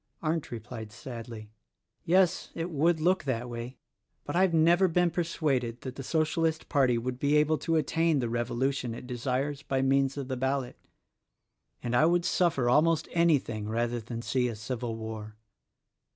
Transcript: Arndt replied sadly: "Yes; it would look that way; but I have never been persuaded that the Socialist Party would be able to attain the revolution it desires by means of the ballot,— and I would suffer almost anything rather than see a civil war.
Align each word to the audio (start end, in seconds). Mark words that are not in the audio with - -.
Arndt 0.23 0.49
replied 0.49 0.91
sadly: 0.91 1.51
"Yes; 2.03 2.49
it 2.55 2.71
would 2.71 2.99
look 2.99 3.25
that 3.25 3.47
way; 3.47 3.77
but 4.23 4.35
I 4.35 4.41
have 4.41 4.51
never 4.51 4.87
been 4.87 5.11
persuaded 5.11 5.81
that 5.81 5.93
the 5.95 6.01
Socialist 6.01 6.67
Party 6.69 6.97
would 6.97 7.19
be 7.19 7.35
able 7.37 7.59
to 7.59 7.75
attain 7.75 8.17
the 8.17 8.27
revolution 8.27 8.95
it 8.95 9.05
desires 9.05 9.61
by 9.61 9.83
means 9.83 10.17
of 10.17 10.27
the 10.27 10.35
ballot,— 10.37 10.77
and 11.83 11.95
I 11.95 12.07
would 12.07 12.25
suffer 12.25 12.67
almost 12.67 13.09
anything 13.11 13.69
rather 13.69 13.99
than 13.99 14.23
see 14.23 14.47
a 14.47 14.55
civil 14.55 14.95
war. 14.95 15.35